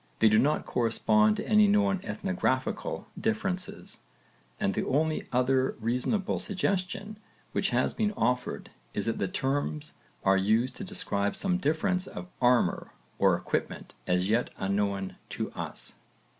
[0.17, 3.99] They do not correspond to any known ethnographical differences,
[4.59, 7.19] and the only other reasonable suggestion
[7.51, 9.93] which has been offered is that the terms
[10.23, 15.93] are used to describe some difference of armour or equipment as yet unknown to us.